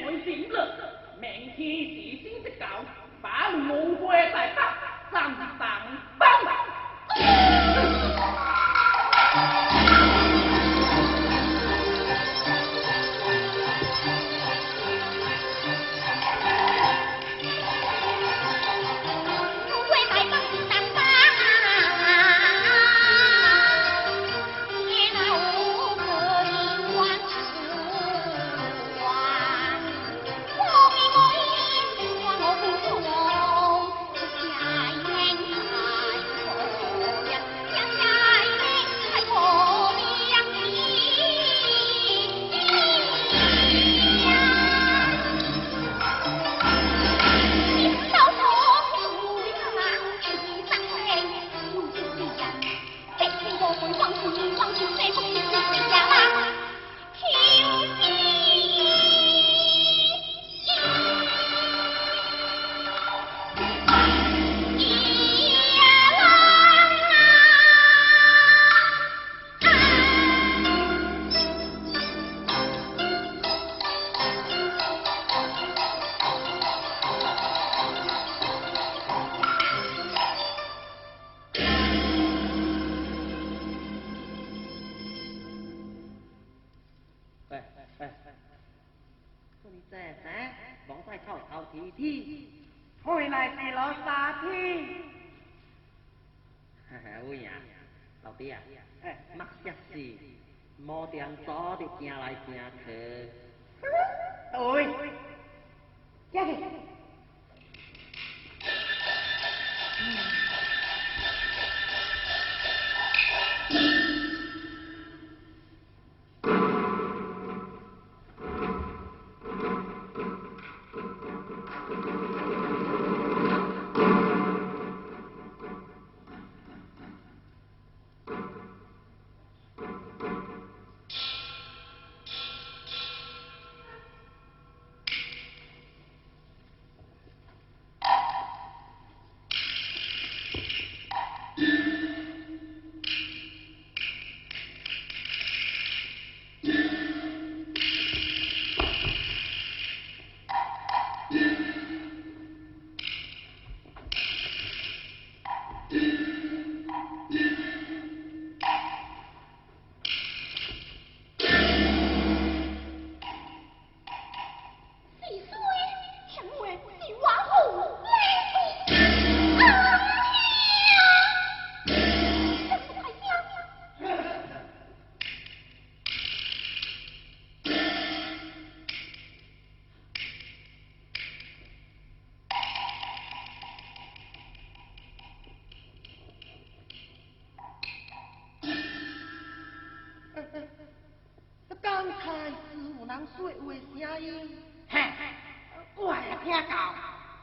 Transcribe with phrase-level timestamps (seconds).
[0.00, 0.58] 并没随心了，
[1.20, 2.64] 明天是新的狗，
[3.20, 4.62] 把无归在北，
[5.12, 5.58] 上当
[91.72, 92.48] 弟弟，
[93.04, 94.84] 回来是老沙天。
[96.90, 97.50] 哈哈，有呀，
[98.24, 98.60] 老弟啊，
[99.02, 100.16] 哎，莫歇事，
[100.78, 102.54] 莫点早的行来行
[102.84, 103.28] 去。
[104.52, 104.86] 对，
[106.32, 106.89] 下去。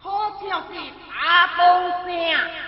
[0.00, 0.10] 好
[0.40, 0.74] 像是
[1.08, 2.67] 大风声。